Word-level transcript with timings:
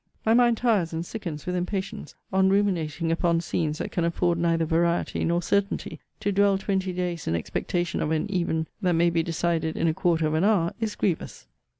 My 0.25 0.33
mind 0.33 0.57
tires 0.57 0.93
and 0.93 1.05
sickens 1.05 1.45
with 1.45 1.55
impatience 1.55 2.15
on 2.33 2.49
ruminating 2.49 3.11
upon 3.11 3.39
scenes 3.39 3.77
that 3.77 3.91
can 3.91 4.03
afford 4.03 4.39
neither 4.39 4.65
variety 4.65 5.23
nor 5.23 5.43
certainty. 5.43 5.99
To 6.21 6.31
dwell 6.31 6.57
twenty 6.57 6.91
days 6.91 7.27
in 7.27 7.35
expectation 7.35 8.01
of 8.01 8.09
an 8.09 8.25
even 8.31 8.65
that 8.81 8.93
may 8.93 9.11
be 9.11 9.21
decided 9.21 9.77
in 9.77 9.87
a 9.87 9.93
quarter 9.93 10.25
of 10.25 10.33
an 10.33 10.43
hour 10.43 10.73
is 10.79 10.95
grievous. 10.95 11.45